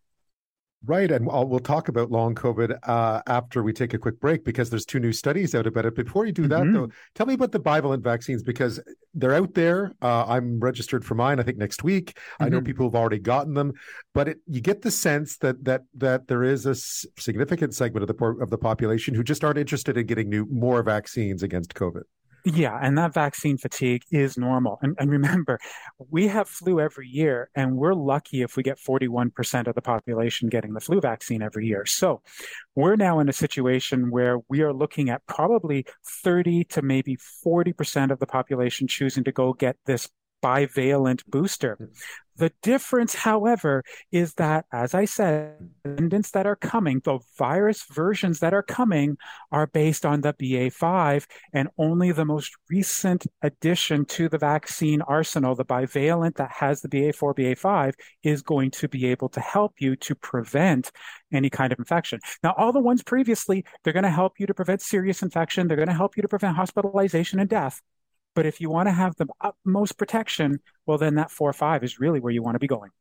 Right, 0.87 1.09
and 1.09 1.27
I'll, 1.31 1.47
we'll 1.47 1.59
talk 1.59 1.87
about 1.87 2.11
long 2.11 2.35
COVID 2.35 2.77
uh, 2.83 3.21
after 3.27 3.63
we 3.63 3.73
take 3.73 3.93
a 3.93 3.97
quick 3.97 4.19
break 4.19 4.43
because 4.43 4.69
there's 4.69 4.85
two 4.85 4.99
new 4.99 5.11
studies 5.11 5.55
out 5.55 5.65
about 5.65 5.85
it. 5.85 5.95
Before 5.95 6.25
you 6.25 6.31
do 6.31 6.47
that, 6.47 6.61
mm-hmm. 6.61 6.73
though, 6.73 6.89
tell 7.15 7.25
me 7.25 7.33
about 7.33 7.51
the 7.51 7.59
bivalent 7.59 8.03
vaccines 8.03 8.43
because 8.43 8.79
they're 9.13 9.33
out 9.33 9.53
there. 9.53 9.93
Uh, 10.01 10.25
I'm 10.27 10.59
registered 10.59 11.03
for 11.03 11.15
mine. 11.15 11.39
I 11.39 11.43
think 11.43 11.57
next 11.57 11.83
week. 11.83 12.13
Mm-hmm. 12.13 12.43
I 12.43 12.49
know 12.49 12.57
mm-hmm. 12.57 12.65
people 12.65 12.87
have 12.87 12.95
already 12.95 13.19
gotten 13.19 13.53
them, 13.53 13.73
but 14.13 14.27
it, 14.27 14.37
you 14.47 14.61
get 14.61 14.81
the 14.81 14.91
sense 14.91 15.37
that 15.37 15.63
that 15.65 15.83
that 15.95 16.27
there 16.27 16.43
is 16.43 16.65
a 16.65 16.75
significant 16.75 17.73
segment 17.73 18.07
of 18.07 18.15
the 18.15 18.25
of 18.41 18.49
the 18.49 18.57
population 18.57 19.15
who 19.15 19.23
just 19.23 19.43
aren't 19.43 19.57
interested 19.57 19.97
in 19.97 20.05
getting 20.05 20.29
new 20.29 20.45
more 20.51 20.83
vaccines 20.83 21.41
against 21.41 21.73
COVID. 21.73 22.03
Yeah, 22.45 22.77
and 22.79 22.95
that 22.99 23.11
vaccine 23.11 23.57
fatigue 23.57 24.03
is 24.11 24.37
normal. 24.37 24.77
And, 24.83 24.95
and, 24.99 25.09
remember, 25.09 25.59
we 26.11 26.27
have 26.27 26.47
flu 26.47 26.79
every 26.79 27.07
year, 27.07 27.49
and 27.55 27.75
we're 27.75 27.95
lucky 27.95 28.43
if 28.43 28.55
we 28.55 28.61
get 28.61 28.77
41% 28.77 29.67
of 29.67 29.73
the 29.73 29.81
population 29.81 30.49
getting 30.49 30.73
the 30.73 30.79
flu 30.79 31.01
vaccine 31.01 31.41
every 31.41 31.65
year. 31.65 31.87
So 31.87 32.21
we're 32.75 32.97
now 32.97 33.19
in 33.19 33.29
a 33.29 33.33
situation 33.33 34.11
where 34.11 34.37
we 34.47 34.61
are 34.61 34.73
looking 34.73 35.09
at 35.09 35.25
probably 35.25 35.87
30 36.23 36.65
to 36.65 36.83
maybe 36.83 37.17
40% 37.45 38.11
of 38.11 38.19
the 38.19 38.27
population 38.27 38.87
choosing 38.87 39.23
to 39.23 39.31
go 39.31 39.53
get 39.53 39.77
this 39.87 40.07
bivalent 40.43 41.25
booster. 41.25 41.75
Hmm. 41.75 41.85
The 42.37 42.51
difference, 42.61 43.15
however, 43.15 43.83
is 44.11 44.33
that, 44.33 44.65
as 44.71 44.93
I 44.93 45.05
said, 45.05 45.69
variants 45.85 46.31
that 46.31 46.45
are 46.45 46.57
coming, 46.57 46.99
the 47.03 47.19
virus 47.37 47.85
versions 47.89 48.39
that 48.39 48.53
are 48.53 48.63
coming 48.63 49.17
are 49.51 49.67
based 49.67 50.05
on 50.05 50.19
the 50.19 50.33
BA5, 50.33 51.25
and 51.53 51.69
only 51.77 52.11
the 52.11 52.25
most 52.25 52.53
recent 52.69 53.25
addition 53.41 54.03
to 54.05 54.27
the 54.27 54.37
vaccine 54.37 55.01
arsenal, 55.03 55.55
the 55.55 55.63
bivalent 55.63 56.35
that 56.35 56.51
has 56.51 56.81
the 56.81 56.89
BA4, 56.89 57.35
BA5, 57.35 57.93
is 58.23 58.41
going 58.41 58.71
to 58.71 58.89
be 58.89 59.05
able 59.05 59.29
to 59.29 59.39
help 59.39 59.75
you 59.79 59.95
to 59.95 60.13
prevent 60.13 60.91
any 61.31 61.49
kind 61.49 61.71
of 61.71 61.79
infection. 61.79 62.19
Now, 62.43 62.53
all 62.57 62.73
the 62.73 62.81
ones 62.81 63.01
previously, 63.01 63.63
they're 63.83 63.93
going 63.93 64.03
to 64.03 64.09
help 64.09 64.39
you 64.39 64.47
to 64.47 64.53
prevent 64.53 64.81
serious 64.81 65.21
infection, 65.21 65.67
they're 65.67 65.77
going 65.77 65.87
to 65.87 65.93
help 65.93 66.17
you 66.17 66.21
to 66.21 66.27
prevent 66.27 66.57
hospitalization 66.57 67.39
and 67.39 67.49
death. 67.49 67.81
But 68.35 68.45
if 68.45 68.61
you 68.61 68.69
want 68.69 68.87
to 68.87 68.91
have 68.91 69.15
the 69.15 69.27
utmost 69.41 69.97
protection, 69.97 70.59
well, 70.85 70.97
then 70.97 71.15
that 71.15 71.31
four 71.31 71.49
or 71.49 71.53
five 71.53 71.83
is 71.83 71.99
really 71.99 72.19
where 72.19 72.33
you 72.33 72.43
want 72.43 72.55
to 72.55 72.59
be 72.59 72.67
going. 72.67 72.91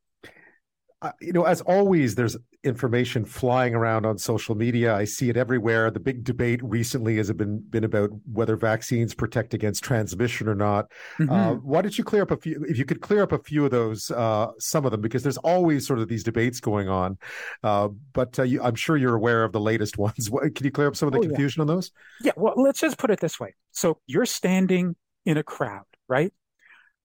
Uh, 1.04 1.12
you 1.20 1.34
know, 1.34 1.44
as 1.44 1.60
always, 1.60 2.14
there's 2.14 2.34
information 2.62 3.26
flying 3.26 3.74
around 3.74 4.06
on 4.06 4.17
social 4.17 4.55
media. 4.55 4.94
I 4.94 5.05
see 5.05 5.29
it 5.29 5.36
everywhere. 5.36 5.91
The 5.91 6.00
big 6.00 6.24
debate 6.24 6.60
recently 6.62 7.17
has 7.17 7.31
been 7.32 7.58
been 7.58 7.84
about 7.84 8.08
whether 8.32 8.56
vaccines 8.56 9.12
protect 9.12 9.53
against 9.53 9.84
transmission 9.84 10.48
or 10.48 10.55
not. 10.55 10.91
Mm-hmm. 11.19 11.31
Uh, 11.31 11.55
why 11.56 11.82
don't 11.82 11.98
you 11.98 12.05
clear 12.05 12.22
up 12.22 12.31
a 12.31 12.38
few? 12.38 12.64
If 12.67 12.79
you 12.79 12.86
could 12.86 13.03
clear 13.03 13.22
up 13.22 13.32
a 13.32 13.38
few 13.38 13.67
of 13.67 13.70
those, 13.70 14.10
uh, 14.10 14.53
some 14.58 14.86
of 14.86 14.93
them, 14.93 15.03
because 15.03 15.22
there's 15.22 15.36
always 15.36 15.86
sort 15.86 15.98
of 15.98 16.08
these 16.08 16.24
debates 16.24 16.58
going 16.58 16.88
on. 16.88 17.19
Uh, 17.62 17.88
but 18.14 18.38
uh, 18.38 18.44
you, 18.44 18.62
I'm 18.62 18.74
sure 18.74 18.96
you're 18.96 19.14
aware 19.14 19.44
of 19.44 19.53
the 19.53 19.60
latest 19.60 19.98
ones. 19.98 20.31
What, 20.34 20.55
can 20.55 20.64
you 20.64 20.72
clear 20.72 20.88
up 20.88 20.96
some 20.96 21.06
of 21.06 21.12
the 21.12 21.19
oh, 21.19 21.22
confusion 21.22 21.60
yeah. 21.60 21.62
on 21.62 21.67
those? 21.67 21.91
Yeah. 22.22 22.32
Well, 22.34 22.55
let's 22.56 22.81
just 22.81 22.96
put 22.96 23.10
it 23.10 23.20
this 23.20 23.38
way. 23.38 23.55
So 23.72 23.98
you're 24.06 24.24
standing 24.24 24.96
in 25.24 25.36
a 25.36 25.43
crowd, 25.43 25.84
right? 26.08 26.32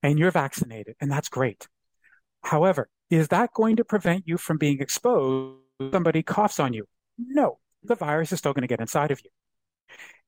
And 0.04 0.18
you're 0.18 0.32
vaccinated, 0.32 0.96
and 1.00 1.12
that's 1.12 1.30
great. 1.30 1.68
However, 2.44 2.90
is 3.10 3.30
that 3.30 3.54
going 3.54 3.78
to 3.78 3.84
prevent 3.84 4.28
you 4.28 4.38
from 4.38 4.58
being 4.58 4.80
exposed? 4.80 5.58
Somebody 5.92 6.24
coughs 6.24 6.60
on 6.60 6.74
you. 6.74 6.86
No, 7.18 7.60
the 7.84 7.96
virus 7.96 8.32
is 8.32 8.40
still 8.40 8.54
going 8.54 8.64
to 8.64 8.68
get 8.68 8.82
inside 8.82 9.12
of 9.12 9.22
you. 9.24 9.30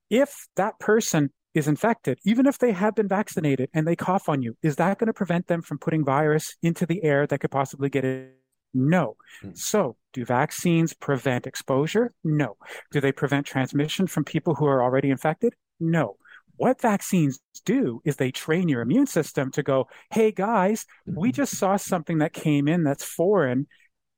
If 0.09 0.47
that 0.55 0.79
person 0.79 1.31
is 1.53 1.67
infected, 1.67 2.19
even 2.25 2.45
if 2.45 2.57
they 2.57 2.71
have 2.71 2.95
been 2.95 3.07
vaccinated 3.07 3.69
and 3.73 3.87
they 3.87 3.95
cough 3.95 4.29
on 4.29 4.41
you, 4.41 4.57
is 4.61 4.77
that 4.77 4.97
going 4.97 5.07
to 5.07 5.13
prevent 5.13 5.47
them 5.47 5.61
from 5.61 5.77
putting 5.77 6.03
virus 6.03 6.55
into 6.61 6.85
the 6.85 7.03
air 7.03 7.27
that 7.27 7.39
could 7.39 7.51
possibly 7.51 7.89
get 7.89 8.05
it? 8.05 8.37
No. 8.73 9.15
Hmm. 9.41 9.51
So, 9.53 9.97
do 10.13 10.23
vaccines 10.23 10.93
prevent 10.93 11.47
exposure? 11.47 12.13
No. 12.23 12.55
Do 12.91 13.01
they 13.01 13.11
prevent 13.11 13.45
transmission 13.45 14.07
from 14.07 14.23
people 14.23 14.55
who 14.55 14.65
are 14.65 14.81
already 14.81 15.09
infected? 15.09 15.53
No. 15.79 16.15
What 16.61 16.79
vaccines 16.79 17.39
do 17.65 18.03
is 18.05 18.17
they 18.17 18.29
train 18.29 18.69
your 18.69 18.83
immune 18.83 19.07
system 19.07 19.49
to 19.53 19.63
go, 19.63 19.87
hey 20.11 20.31
guys, 20.31 20.85
we 21.07 21.29
mm-hmm. 21.29 21.35
just 21.35 21.57
saw 21.57 21.75
something 21.75 22.19
that 22.19 22.33
came 22.33 22.67
in 22.67 22.83
that's 22.83 23.03
foreign 23.03 23.65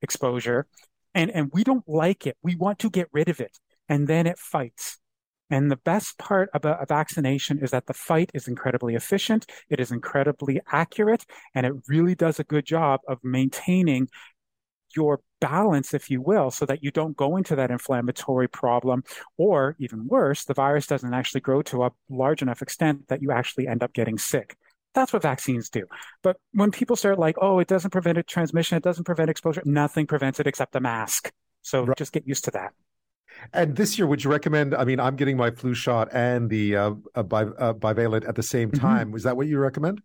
exposure 0.02 0.68
and, 1.14 1.32
and 1.32 1.52
we 1.54 1.64
don't 1.64 1.88
like 1.88 2.28
it. 2.28 2.36
We 2.44 2.58
want 2.58 2.80
to 2.80 2.90
get 2.90 3.08
rid 3.14 3.30
of 3.30 3.40
it. 3.40 3.58
And 3.88 4.10
then 4.10 4.28
it 4.28 4.38
fights. 4.38 4.98
And 5.50 5.72
the 5.72 5.78
best 5.78 6.18
part 6.18 6.50
about 6.54 6.84
a 6.84 6.86
vaccination 6.86 7.60
is 7.64 7.72
that 7.72 7.86
the 7.86 7.94
fight 7.94 8.30
is 8.34 8.50
incredibly 8.50 8.96
efficient, 8.96 9.46
it 9.70 9.80
is 9.80 9.94
incredibly 9.94 10.60
accurate, 10.70 11.26
and 11.56 11.66
it 11.66 11.72
really 11.88 12.14
does 12.14 12.42
a 12.42 12.44
good 12.44 12.66
job 12.66 13.00
of 13.08 13.20
maintaining 13.24 14.10
your 14.98 15.22
balance, 15.44 15.94
if 15.94 16.10
you 16.10 16.22
will, 16.22 16.50
so 16.52 16.66
that 16.66 16.82
you 16.84 16.92
don't 17.00 17.18
go 17.18 17.36
into 17.36 17.54
that 17.58 17.70
inflammatory 17.70 18.48
problem, 18.48 19.04
or 19.38 19.76
even 19.78 20.08
worse, 20.08 20.46
the 20.46 20.54
virus 20.54 20.88
doesn't 20.88 21.14
actually 21.14 21.42
grow 21.42 21.62
to 21.64 21.84
a 21.84 21.92
large 22.10 22.42
enough 22.42 22.62
extent 22.62 23.08
that 23.10 23.22
you 23.22 23.30
actually 23.32 23.68
end 23.68 23.84
up 23.84 23.92
getting 23.94 24.18
sick. 24.18 24.56
That's 24.96 25.12
what 25.12 25.22
vaccines 25.22 25.70
do. 25.70 25.84
But 26.22 26.38
when 26.54 26.72
people 26.72 26.96
start 26.96 27.20
like, 27.20 27.36
oh, 27.42 27.60
it 27.60 27.68
doesn't 27.68 27.92
prevent 27.92 28.18
a 28.18 28.24
transmission, 28.24 28.78
it 28.78 28.84
doesn't 28.84 29.04
prevent 29.04 29.30
exposure, 29.30 29.62
nothing 29.66 30.08
prevents 30.08 30.40
it 30.40 30.48
except 30.48 30.72
the 30.72 30.80
mask. 30.80 31.32
So 31.62 31.84
right. 31.84 31.98
just 31.98 32.14
get 32.14 32.26
used 32.26 32.46
to 32.46 32.52
that. 32.52 32.72
And 33.52 33.76
this 33.76 33.98
year, 33.98 34.08
would 34.08 34.24
you 34.24 34.30
recommend? 34.30 34.74
I 34.76 34.86
mean, 34.86 35.00
I'm 35.00 35.16
getting 35.16 35.36
my 35.36 35.52
flu 35.52 35.74
shot 35.74 36.10
and 36.14 36.50
the 36.50 36.78
uh, 36.78 36.92
uh, 37.16 37.20
uh, 37.20 37.74
bivalent 37.74 38.28
at 38.30 38.36
the 38.36 38.44
same 38.44 38.70
mm-hmm. 38.70 38.80
time. 38.80 39.08
Mm-hmm. 39.08 39.18
Is 39.18 39.24
that 39.24 39.36
what 39.36 39.48
you 39.48 39.58
recommend? 39.58 40.02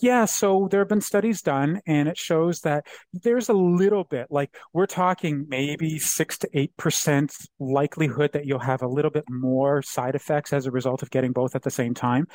Yeah, 0.00 0.24
so 0.24 0.68
there 0.70 0.80
have 0.80 0.88
been 0.88 1.00
studies 1.00 1.42
done, 1.42 1.80
and 1.86 2.08
it 2.08 2.16
shows 2.16 2.60
that 2.60 2.86
there's 3.12 3.48
a 3.48 3.54
little 3.54 4.04
bit, 4.04 4.26
like 4.30 4.54
we're 4.72 4.86
talking 4.86 5.46
maybe 5.48 5.98
six 5.98 6.38
to 6.38 6.48
eight 6.54 6.76
percent 6.76 7.32
likelihood 7.58 8.32
that 8.32 8.46
you'll 8.46 8.58
have 8.58 8.82
a 8.82 8.88
little 8.88 9.10
bit 9.10 9.24
more 9.28 9.82
side 9.82 10.14
effects 10.14 10.52
as 10.52 10.66
a 10.66 10.70
result 10.70 11.02
of 11.02 11.10
getting 11.10 11.32
both 11.32 11.54
at 11.54 11.62
the 11.62 11.70
same 11.70 11.94
time. 11.94 12.26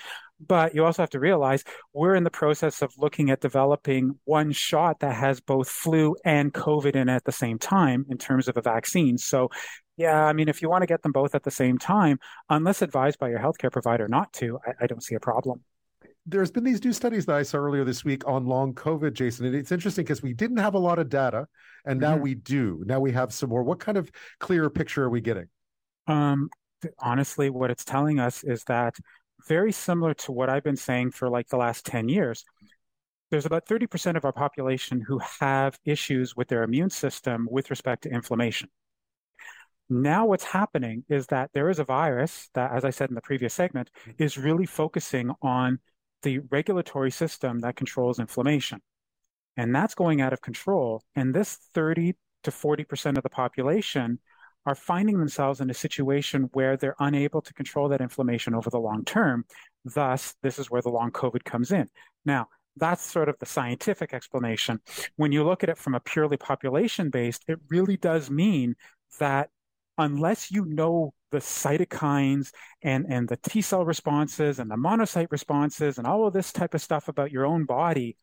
But 0.45 0.73
you 0.73 0.83
also 0.85 1.03
have 1.03 1.09
to 1.11 1.19
realize 1.19 1.63
we're 1.93 2.15
in 2.15 2.23
the 2.23 2.31
process 2.31 2.81
of 2.81 2.91
looking 2.97 3.29
at 3.29 3.41
developing 3.41 4.19
one 4.25 4.51
shot 4.51 4.99
that 4.99 5.15
has 5.15 5.39
both 5.39 5.69
flu 5.69 6.15
and 6.25 6.53
COVID 6.53 6.95
in 6.95 7.09
at 7.09 7.25
the 7.25 7.31
same 7.31 7.59
time 7.59 8.05
in 8.09 8.17
terms 8.17 8.47
of 8.47 8.57
a 8.57 8.61
vaccine. 8.61 9.17
So 9.17 9.49
yeah, 9.97 10.25
I 10.25 10.33
mean, 10.33 10.49
if 10.49 10.61
you 10.61 10.69
want 10.69 10.81
to 10.81 10.87
get 10.87 11.03
them 11.03 11.11
both 11.11 11.35
at 11.35 11.43
the 11.43 11.51
same 11.51 11.77
time, 11.77 12.17
unless 12.49 12.81
advised 12.81 13.19
by 13.19 13.29
your 13.29 13.39
healthcare 13.39 13.71
provider 13.71 14.07
not 14.07 14.33
to, 14.33 14.57
I, 14.65 14.85
I 14.85 14.87
don't 14.87 15.03
see 15.03 15.15
a 15.15 15.19
problem 15.19 15.61
there's 16.25 16.51
been 16.51 16.63
these 16.63 16.83
new 16.83 16.93
studies 16.93 17.25
that 17.25 17.35
I 17.35 17.43
saw 17.43 17.57
earlier 17.57 17.83
this 17.83 18.05
week 18.05 18.27
on 18.27 18.45
long 18.45 18.73
COVID, 18.73 19.13
Jason. 19.13 19.45
And 19.45 19.55
it's 19.55 19.71
interesting 19.71 20.03
because 20.03 20.21
we 20.21 20.33
didn't 20.33 20.57
have 20.57 20.75
a 20.75 20.79
lot 20.79 20.99
of 20.99 21.09
data, 21.09 21.47
and 21.85 21.99
now 21.99 22.13
mm-hmm. 22.13 22.23
we 22.23 22.35
do. 22.35 22.83
Now 22.85 22.99
we 22.99 23.11
have 23.11 23.33
some 23.33 23.49
more. 23.49 23.63
What 23.63 23.79
kind 23.79 23.97
of 23.97 24.11
clearer 24.39 24.69
picture 24.69 25.03
are 25.03 25.09
we 25.09 25.21
getting? 25.21 25.47
Um, 26.07 26.49
honestly, 26.99 27.49
what 27.49 27.71
it's 27.71 27.85
telling 27.85 28.19
us 28.19 28.43
is 28.43 28.63
that 28.65 28.95
very 29.47 29.71
similar 29.71 30.13
to 30.13 30.31
what 30.31 30.49
I've 30.49 30.63
been 30.63 30.77
saying 30.77 31.11
for 31.11 31.29
like 31.29 31.47
the 31.47 31.57
last 31.57 31.85
10 31.85 32.09
years, 32.09 32.43
there's 33.31 33.45
about 33.45 33.65
30% 33.65 34.17
of 34.17 34.25
our 34.25 34.33
population 34.33 35.01
who 35.01 35.19
have 35.39 35.79
issues 35.85 36.35
with 36.35 36.49
their 36.49 36.63
immune 36.63 36.89
system 36.89 37.47
with 37.49 37.69
respect 37.69 38.03
to 38.03 38.09
inflammation. 38.09 38.69
Now, 39.89 40.25
what's 40.25 40.43
happening 40.43 41.03
is 41.09 41.27
that 41.27 41.49
there 41.53 41.69
is 41.69 41.79
a 41.79 41.83
virus 41.83 42.49
that, 42.53 42.71
as 42.71 42.85
I 42.85 42.91
said 42.91 43.09
in 43.09 43.15
the 43.15 43.21
previous 43.21 43.53
segment, 43.53 43.89
is 44.17 44.37
really 44.37 44.65
focusing 44.65 45.31
on 45.41 45.79
the 46.21 46.39
regulatory 46.49 47.11
system 47.11 47.59
that 47.59 47.75
controls 47.75 48.19
inflammation. 48.19 48.81
And 49.57 49.75
that's 49.75 49.95
going 49.95 50.21
out 50.21 50.33
of 50.33 50.41
control. 50.41 51.03
And 51.15 51.33
this 51.33 51.55
30 51.73 52.15
to 52.43 52.51
40% 52.51 53.17
of 53.17 53.23
the 53.23 53.29
population 53.29 54.19
are 54.65 54.75
finding 54.75 55.17
themselves 55.17 55.59
in 55.59 55.69
a 55.69 55.73
situation 55.73 56.49
where 56.53 56.77
they're 56.77 56.95
unable 56.99 57.41
to 57.41 57.53
control 57.53 57.89
that 57.89 58.01
inflammation 58.01 58.53
over 58.53 58.69
the 58.69 58.79
long 58.79 59.03
term. 59.03 59.45
Thus, 59.83 60.35
this 60.43 60.59
is 60.59 60.69
where 60.69 60.81
the 60.81 60.89
long 60.89 61.11
COVID 61.11 61.43
comes 61.43 61.71
in. 61.71 61.87
Now, 62.25 62.47
that's 62.77 63.03
sort 63.03 63.27
of 63.27 63.37
the 63.39 63.45
scientific 63.45 64.13
explanation. 64.13 64.79
When 65.17 65.31
you 65.31 65.43
look 65.43 65.63
at 65.63 65.69
it 65.69 65.77
from 65.77 65.95
a 65.95 65.99
purely 65.99 66.37
population 66.37 67.09
based, 67.09 67.43
it 67.47 67.59
really 67.69 67.97
does 67.97 68.29
mean 68.29 68.75
that 69.19 69.49
unless 69.97 70.51
you 70.51 70.65
know 70.65 71.13
the 71.31 71.39
cytokines 71.39 72.51
and, 72.81 73.05
and 73.09 73.27
the 73.27 73.37
T 73.37 73.61
cell 73.61 73.85
responses 73.85 74.59
and 74.59 74.69
the 74.69 74.75
monocyte 74.75 75.31
responses 75.31 75.97
and 75.97 76.05
all 76.05 76.27
of 76.27 76.33
this 76.33 76.51
type 76.51 76.73
of 76.73 76.81
stuff 76.81 77.07
about 77.07 77.31
your 77.31 77.45
own 77.45 77.65
body, 77.65 78.17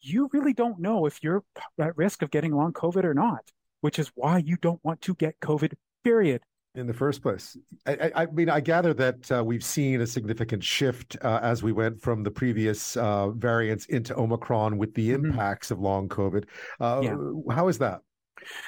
you 0.00 0.28
really 0.32 0.52
don't 0.52 0.78
know 0.78 1.06
if 1.06 1.22
you're 1.22 1.42
at 1.80 1.96
risk 1.96 2.22
of 2.22 2.30
getting 2.30 2.54
long 2.54 2.72
COVID 2.72 3.04
or 3.04 3.14
not, 3.14 3.50
which 3.80 3.98
is 3.98 4.10
why 4.14 4.38
you 4.38 4.56
don't 4.60 4.80
want 4.84 5.00
to 5.02 5.14
get 5.14 5.40
COVID, 5.40 5.74
period. 6.04 6.42
In 6.74 6.86
the 6.86 6.92
first 6.92 7.22
place. 7.22 7.56
I, 7.86 8.12
I 8.14 8.26
mean, 8.26 8.50
I 8.50 8.60
gather 8.60 8.92
that 8.92 9.32
uh, 9.32 9.42
we've 9.42 9.64
seen 9.64 10.02
a 10.02 10.06
significant 10.06 10.62
shift 10.62 11.16
uh, 11.22 11.40
as 11.42 11.62
we 11.62 11.72
went 11.72 12.02
from 12.02 12.22
the 12.22 12.30
previous 12.30 12.98
uh, 12.98 13.30
variants 13.30 13.86
into 13.86 14.14
Omicron 14.14 14.76
with 14.76 14.92
the 14.92 15.10
mm-hmm. 15.10 15.24
impacts 15.24 15.68
mm-hmm. 15.68 15.74
of 15.74 15.80
long 15.80 16.08
COVID. 16.10 16.44
Uh, 16.78 17.00
yeah. 17.02 17.54
How 17.54 17.68
is 17.68 17.78
that? 17.78 18.02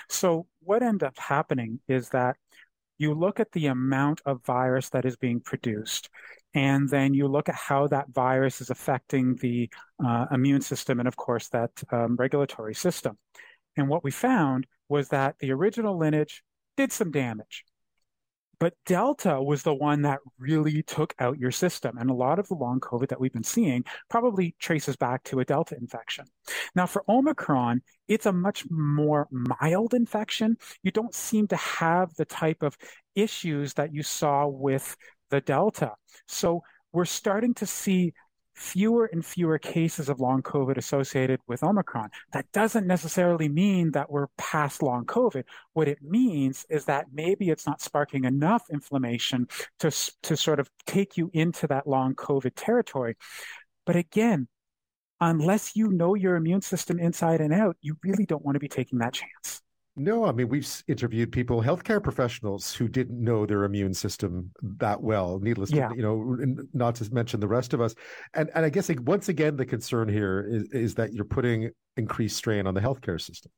So, 0.09 0.47
what 0.61 0.83
ended 0.83 1.03
up 1.03 1.19
happening 1.19 1.81
is 1.87 2.09
that 2.11 2.37
you 2.99 3.15
look 3.15 3.41
at 3.41 3.53
the 3.53 3.67
amount 3.67 4.21
of 4.27 4.45
virus 4.45 4.91
that 4.91 5.05
is 5.05 5.17
being 5.17 5.41
produced, 5.41 6.11
and 6.55 6.89
then 6.89 7.15
you 7.15 7.29
look 7.29 7.49
at 7.49 7.55
how 7.55 7.87
that 7.89 8.11
virus 8.11 8.61
is 8.61 8.71
affecting 8.71 9.37
the 9.37 9.71
uh, 10.05 10.27
immune 10.33 10.61
system 10.61 10.99
and, 10.99 11.09
of 11.09 11.17
course, 11.17 11.49
that 11.49 11.71
um, 11.91 12.17
regulatory 12.17 12.75
system. 12.75 13.17
And 13.77 13.89
what 13.89 14.03
we 14.03 14.11
found 14.11 14.67
was 14.89 15.09
that 15.09 15.37
the 15.39 15.53
original 15.53 15.97
lineage 15.97 16.43
did 16.77 16.91
some 16.91 17.11
damage. 17.11 17.65
But 18.61 18.75
Delta 18.87 19.41
was 19.41 19.63
the 19.63 19.75
one 19.75 20.03
that 20.03 20.19
really 20.39 20.83
took 20.83 21.15
out 21.19 21.39
your 21.39 21.53
system. 21.53 21.97
And 21.97 22.11
a 22.11 22.15
lot 22.15 22.39
of 22.39 22.49
the 22.49 22.55
long 22.55 22.81
COVID 22.81 23.09
that 23.09 23.21
we've 23.21 23.33
been 23.33 23.45
seeing 23.45 23.85
probably 24.11 24.57
traces 24.59 24.97
back 24.97 25.23
to 25.25 25.41
a 25.41 25.45
Delta 25.45 25.77
infection. 25.77 26.25
Now, 26.75 26.87
for 26.87 27.05
Omicron, 27.09 27.83
it's 28.09 28.27
a 28.27 28.33
much 28.33 28.65
more 28.71 29.29
mild 29.31 29.95
infection. 29.95 30.57
You 30.83 30.91
don't 30.91 31.15
seem 31.15 31.47
to 31.49 31.57
have 31.57 32.15
the 32.15 32.25
type 32.25 32.63
of 32.63 32.77
issues 33.15 33.75
that 33.75 33.95
you 33.95 34.03
saw 34.03 34.47
with 34.47 34.97
the 35.31 35.41
Delta. 35.41 35.93
So 36.27 36.63
we're 36.93 37.05
starting 37.05 37.55
to 37.55 37.67
see 37.67 38.13
fewer 38.59 39.07
and 39.07 39.25
fewer 39.25 39.59
cases 39.59 40.09
of 40.09 40.19
long 40.19 40.43
COVID 40.43 40.77
associated 40.77 41.41
with 41.47 41.63
Omicron. 41.63 42.11
That 42.33 42.51
doesn't 42.53 42.87
necessarily 42.87 43.49
mean 43.49 43.93
that 43.93 44.11
we're 44.11 44.27
past 44.37 44.83
long 44.83 45.07
COVID. 45.07 45.45
What 45.75 45.87
it 45.87 46.03
means 46.03 46.67
is 46.69 46.85
that 46.87 47.07
maybe 47.13 47.51
it's 47.51 47.67
not 47.67 47.81
sparking 47.81 48.25
enough 48.25 48.65
inflammation 48.71 49.47
to, 49.79 49.91
to 50.23 50.37
sort 50.37 50.59
of 50.59 50.69
take 50.87 51.17
you 51.17 51.31
into 51.33 51.69
that 51.69 51.87
long 51.87 52.15
COVID 52.17 52.53
territory. 52.57 53.17
But 53.87 53.97
again, 53.97 54.49
unless 55.21 55.77
you 55.77 55.89
know 55.89 56.15
your 56.15 56.35
immune 56.35 56.63
system 56.63 56.99
inside 56.99 57.41
and 57.41 57.55
out, 57.55 57.77
you 57.81 57.97
really 58.03 58.27
don't 58.27 58.45
want 58.45 58.57
to 58.57 58.61
be 58.61 58.69
taking 58.69 58.99
that 58.99 59.15
chance. 59.15 59.63
No, 59.99 60.25
I 60.25 60.33
mean 60.33 60.49
we've 60.49 60.83
interviewed 60.87 61.33
people, 61.33 61.63
healthcare 61.63 62.03
professionals 62.03 62.73
who 62.73 62.89
didn't 62.89 63.23
know 63.23 63.45
their 63.45 63.65
immune 63.65 63.95
system 63.95 64.51
that 64.79 65.03
well. 65.03 65.39
Needless, 65.41 65.71
yeah. 65.71 65.89
to, 65.89 65.97
you 65.97 66.03
know, 66.03 66.37
not 66.73 66.95
to 66.97 67.13
mention 67.13 67.41
the 67.41 67.49
rest 67.49 67.75
of 67.75 67.81
us. 67.81 67.95
And 68.35 68.51
and 68.55 68.65
I 68.65 68.69
guess 68.69 68.89
like, 68.89 69.01
once 69.03 69.29
again, 69.29 69.57
the 69.57 69.67
concern 69.67 70.09
here 70.09 70.47
is 70.49 70.65
is 70.73 70.95
that 70.95 71.13
you're 71.13 71.25
putting 71.25 71.71
increased 71.97 72.37
strain 72.37 72.67
on 72.67 72.75
the 72.75 72.81
healthcare 72.81 73.21
system. 73.21 73.51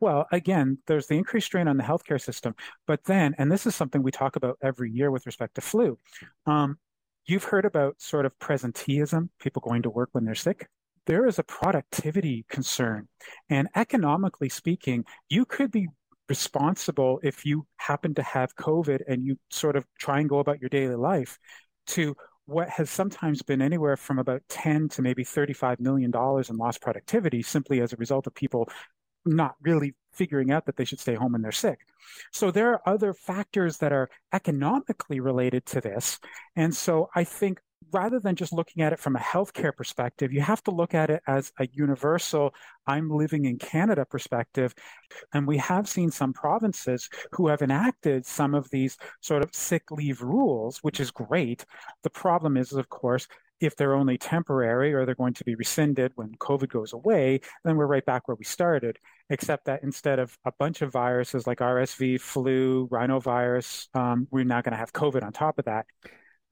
Well, 0.00 0.26
again, 0.32 0.78
there's 0.86 1.06
the 1.06 1.16
increased 1.16 1.46
strain 1.46 1.68
on 1.68 1.76
the 1.76 1.82
healthcare 1.82 2.20
system, 2.20 2.54
but 2.86 3.04
then, 3.04 3.34
and 3.38 3.52
this 3.52 3.66
is 3.66 3.74
something 3.74 4.02
we 4.02 4.10
talk 4.10 4.36
about 4.36 4.58
every 4.62 4.90
year 4.90 5.10
with 5.10 5.26
respect 5.26 5.54
to 5.56 5.60
flu. 5.60 5.98
Um, 6.46 6.78
you've 7.26 7.44
heard 7.44 7.66
about 7.66 8.00
sort 8.00 8.24
of 8.24 8.38
presenteeism, 8.38 9.28
people 9.38 9.60
going 9.60 9.82
to 9.82 9.90
work 9.90 10.08
when 10.12 10.24
they're 10.24 10.34
sick 10.34 10.66
there 11.06 11.26
is 11.26 11.38
a 11.38 11.44
productivity 11.44 12.44
concern. 12.48 13.08
And 13.48 13.68
economically 13.74 14.48
speaking, 14.48 15.04
you 15.28 15.44
could 15.44 15.70
be 15.70 15.88
responsible 16.28 17.20
if 17.22 17.44
you 17.44 17.66
happen 17.76 18.14
to 18.14 18.22
have 18.22 18.54
COVID 18.54 19.00
and 19.08 19.24
you 19.24 19.36
sort 19.50 19.76
of 19.76 19.84
try 19.98 20.20
and 20.20 20.28
go 20.28 20.38
about 20.38 20.60
your 20.60 20.68
daily 20.68 20.94
life 20.94 21.38
to 21.88 22.14
what 22.46 22.68
has 22.68 22.90
sometimes 22.90 23.42
been 23.42 23.62
anywhere 23.62 23.96
from 23.96 24.18
about 24.18 24.42
10 24.48 24.88
to 24.90 25.02
maybe 25.02 25.24
35 25.24 25.80
million 25.80 26.10
dollars 26.10 26.50
in 26.50 26.56
lost 26.56 26.80
productivity 26.80 27.42
simply 27.42 27.80
as 27.80 27.92
a 27.92 27.96
result 27.96 28.26
of 28.26 28.34
people 28.34 28.68
not 29.24 29.54
really 29.60 29.94
figuring 30.12 30.50
out 30.50 30.66
that 30.66 30.76
they 30.76 30.84
should 30.84 31.00
stay 31.00 31.14
home 31.14 31.32
when 31.32 31.42
they're 31.42 31.52
sick. 31.52 31.80
So 32.32 32.50
there 32.50 32.72
are 32.72 32.82
other 32.86 33.14
factors 33.14 33.78
that 33.78 33.92
are 33.92 34.08
economically 34.32 35.20
related 35.20 35.66
to 35.66 35.80
this. 35.80 36.18
And 36.56 36.74
so 36.74 37.10
I 37.14 37.24
think 37.24 37.60
rather 37.92 38.20
than 38.20 38.36
just 38.36 38.52
looking 38.52 38.82
at 38.82 38.92
it 38.92 38.98
from 38.98 39.16
a 39.16 39.20
healthcare 39.20 39.74
perspective, 39.74 40.32
you 40.32 40.40
have 40.40 40.62
to 40.64 40.70
look 40.70 40.94
at 40.94 41.10
it 41.10 41.22
as 41.26 41.52
a 41.58 41.68
universal, 41.72 42.54
I'm 42.86 43.10
living 43.10 43.44
in 43.44 43.58
Canada 43.58 44.04
perspective. 44.04 44.74
And 45.32 45.46
we 45.46 45.58
have 45.58 45.88
seen 45.88 46.10
some 46.10 46.32
provinces 46.32 47.08
who 47.32 47.48
have 47.48 47.62
enacted 47.62 48.26
some 48.26 48.54
of 48.54 48.70
these 48.70 48.96
sort 49.20 49.42
of 49.42 49.54
sick 49.54 49.90
leave 49.90 50.22
rules, 50.22 50.78
which 50.82 51.00
is 51.00 51.10
great. 51.10 51.64
The 52.02 52.10
problem 52.10 52.56
is, 52.56 52.72
of 52.72 52.88
course, 52.88 53.26
if 53.60 53.76
they're 53.76 53.94
only 53.94 54.16
temporary 54.16 54.94
or 54.94 55.04
they're 55.04 55.14
going 55.14 55.34
to 55.34 55.44
be 55.44 55.54
rescinded 55.54 56.12
when 56.14 56.34
COVID 56.36 56.70
goes 56.70 56.92
away, 56.94 57.40
then 57.64 57.76
we're 57.76 57.86
right 57.86 58.04
back 58.04 58.26
where 58.26 58.36
we 58.36 58.44
started. 58.44 58.98
Except 59.28 59.66
that 59.66 59.82
instead 59.82 60.18
of 60.18 60.36
a 60.44 60.52
bunch 60.58 60.82
of 60.82 60.90
viruses 60.90 61.46
like 61.46 61.58
RSV, 61.58 62.20
flu, 62.20 62.88
rhinovirus, 62.88 63.94
um, 63.94 64.26
we're 64.30 64.44
now 64.44 64.62
going 64.62 64.72
to 64.72 64.78
have 64.78 64.92
COVID 64.92 65.22
on 65.22 65.32
top 65.32 65.58
of 65.58 65.66
that. 65.66 65.86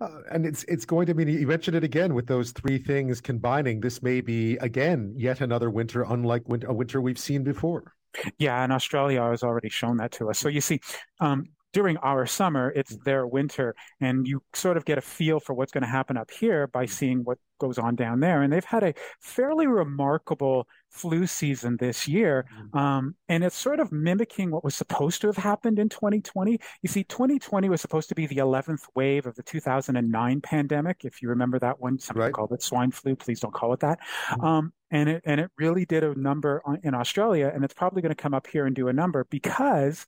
Uh, 0.00 0.20
and 0.30 0.46
it's 0.46 0.62
it's 0.64 0.84
going 0.84 1.06
to 1.06 1.14
mean 1.14 1.26
you 1.26 1.46
mentioned 1.46 1.76
it 1.76 1.82
again 1.82 2.14
with 2.14 2.26
those 2.26 2.52
three 2.52 2.78
things 2.78 3.20
combining. 3.20 3.80
This 3.80 4.02
may 4.02 4.20
be 4.20 4.56
again 4.58 5.12
yet 5.16 5.40
another 5.40 5.70
winter 5.70 6.04
unlike 6.08 6.48
winter, 6.48 6.68
a 6.68 6.72
winter 6.72 7.00
we've 7.00 7.18
seen 7.18 7.42
before. 7.42 7.94
Yeah, 8.38 8.62
and 8.62 8.72
Australia 8.72 9.22
has 9.22 9.42
already 9.42 9.68
shown 9.68 9.96
that 9.98 10.12
to 10.12 10.30
us. 10.30 10.38
So 10.38 10.48
you 10.48 10.60
see, 10.60 10.80
um, 11.20 11.46
during 11.72 11.96
our 11.98 12.26
summer, 12.26 12.72
it's 12.74 12.96
mm. 12.96 13.04
their 13.04 13.26
winter, 13.26 13.74
and 14.00 14.26
you 14.26 14.42
sort 14.54 14.76
of 14.76 14.84
get 14.84 14.98
a 14.98 15.02
feel 15.02 15.40
for 15.40 15.54
what's 15.54 15.72
going 15.72 15.82
to 15.82 15.88
happen 15.88 16.16
up 16.16 16.30
here 16.30 16.66
by 16.66 16.84
mm. 16.84 16.90
seeing 16.90 17.24
what 17.24 17.38
goes 17.58 17.78
on 17.78 17.96
down 17.96 18.20
there. 18.20 18.42
And 18.42 18.52
they've 18.52 18.64
had 18.64 18.82
a 18.82 18.94
fairly 19.20 19.66
remarkable 19.66 20.66
flu 20.90 21.26
season 21.26 21.76
this 21.76 22.08
year. 22.08 22.46
Mm-hmm. 22.56 22.78
Um, 22.78 23.14
and 23.28 23.44
it's 23.44 23.56
sort 23.56 23.80
of 23.80 23.92
mimicking 23.92 24.50
what 24.50 24.64
was 24.64 24.74
supposed 24.74 25.20
to 25.20 25.26
have 25.26 25.36
happened 25.36 25.78
in 25.78 25.88
2020. 25.88 26.58
You 26.82 26.88
see, 26.88 27.04
2020 27.04 27.68
was 27.68 27.80
supposed 27.80 28.08
to 28.08 28.14
be 28.14 28.26
the 28.26 28.36
11th 28.36 28.82
wave 28.94 29.26
of 29.26 29.34
the 29.34 29.42
2009 29.42 30.40
pandemic. 30.40 31.04
If 31.04 31.20
you 31.20 31.28
remember 31.28 31.58
that 31.58 31.80
one, 31.80 31.98
some 31.98 32.16
right. 32.16 32.32
called 32.32 32.52
it 32.52 32.62
swine 32.62 32.90
flu. 32.90 33.16
Please 33.16 33.40
don't 33.40 33.54
call 33.54 33.72
it 33.72 33.80
that. 33.80 33.98
Mm-hmm. 34.30 34.44
Um, 34.44 34.72
and 34.90 35.08
it, 35.08 35.22
and 35.26 35.40
it 35.40 35.50
really 35.58 35.84
did 35.84 36.02
a 36.02 36.18
number 36.18 36.62
on, 36.64 36.78
in 36.82 36.94
Australia. 36.94 37.50
And 37.52 37.64
it's 37.64 37.74
probably 37.74 38.00
going 38.00 38.14
to 38.14 38.22
come 38.22 38.34
up 38.34 38.46
here 38.46 38.66
and 38.66 38.74
do 38.74 38.88
a 38.88 38.92
number 38.92 39.26
because 39.28 40.06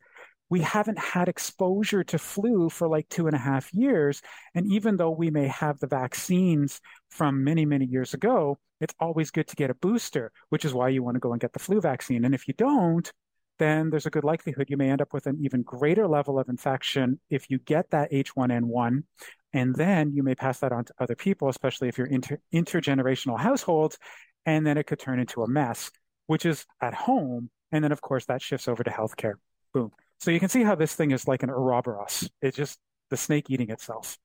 we 0.50 0.60
haven't 0.60 0.98
had 0.98 1.28
exposure 1.28 2.02
to 2.04 2.18
flu 2.18 2.68
for 2.68 2.88
like 2.88 3.08
two 3.08 3.28
and 3.28 3.36
a 3.36 3.38
half 3.38 3.72
years. 3.72 4.20
And 4.54 4.66
even 4.66 4.96
though 4.96 5.10
we 5.10 5.30
may 5.30 5.46
have 5.46 5.78
the 5.78 5.86
vaccines 5.86 6.80
from 7.08 7.44
many, 7.44 7.64
many 7.64 7.86
years 7.86 8.12
ago, 8.14 8.58
it's 8.80 8.94
always 8.98 9.30
good 9.30 9.46
to 9.46 9.56
get 9.56 9.70
a 9.70 9.74
booster, 9.74 10.32
which 10.48 10.64
is 10.64 10.74
why 10.74 10.88
you 10.88 11.04
want 11.04 11.14
to 11.14 11.20
go 11.20 11.32
and 11.32 11.40
get 11.40 11.52
the 11.52 11.60
flu 11.60 11.80
vaccine. 11.80 12.24
And 12.24 12.34
if 12.34 12.48
you 12.48 12.54
don't, 12.54 13.10
then 13.58 13.90
there's 13.90 14.06
a 14.06 14.10
good 14.10 14.24
likelihood 14.24 14.70
you 14.70 14.76
may 14.76 14.90
end 14.90 15.02
up 15.02 15.12
with 15.12 15.26
an 15.26 15.38
even 15.40 15.62
greater 15.62 16.08
level 16.08 16.38
of 16.38 16.48
infection 16.48 17.20
if 17.28 17.48
you 17.48 17.58
get 17.58 17.90
that 17.90 18.10
H1N1. 18.10 19.04
And 19.52 19.74
then 19.74 20.12
you 20.14 20.22
may 20.22 20.34
pass 20.34 20.58
that 20.60 20.72
on 20.72 20.84
to 20.86 20.94
other 20.98 21.14
people, 21.14 21.48
especially 21.48 21.88
if 21.88 21.98
you're 21.98 22.06
inter- 22.06 22.40
intergenerational 22.52 23.38
households. 23.38 23.98
And 24.46 24.66
then 24.66 24.78
it 24.78 24.86
could 24.86 24.98
turn 24.98 25.20
into 25.20 25.42
a 25.42 25.48
mess, 25.48 25.90
which 26.26 26.44
is 26.46 26.66
at 26.80 26.94
home. 26.94 27.50
And 27.70 27.84
then, 27.84 27.92
of 27.92 28.00
course, 28.00 28.24
that 28.26 28.42
shifts 28.42 28.66
over 28.66 28.82
to 28.82 28.90
healthcare. 28.90 29.34
Boom. 29.72 29.92
So 30.20 30.30
you 30.30 30.38
can 30.38 30.50
see 30.50 30.62
how 30.62 30.74
this 30.74 30.94
thing 30.94 31.12
is 31.12 31.26
like 31.26 31.42
an 31.42 31.50
Ouroboros. 31.50 32.28
It's 32.42 32.56
just 32.56 32.78
the 33.08 33.16
snake 33.16 33.50
eating 33.50 33.70
itself. 33.70 34.18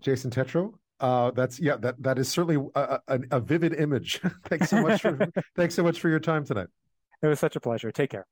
Jason 0.00 0.30
Tetro, 0.30 0.72
uh, 1.00 1.30
that's 1.32 1.60
yeah, 1.60 1.76
that 1.76 2.02
that 2.02 2.18
is 2.18 2.28
certainly 2.28 2.70
a, 2.74 2.98
a, 3.08 3.20
a 3.32 3.40
vivid 3.40 3.74
image. 3.74 4.20
thanks 4.46 4.70
so 4.70 4.80
much 4.80 5.02
for 5.02 5.18
thanks 5.56 5.74
so 5.74 5.82
much 5.82 6.00
for 6.00 6.08
your 6.08 6.20
time 6.20 6.44
tonight. 6.44 6.68
It 7.22 7.26
was 7.26 7.40
such 7.40 7.56
a 7.56 7.60
pleasure. 7.60 7.90
Take 7.92 8.10
care. 8.10 8.26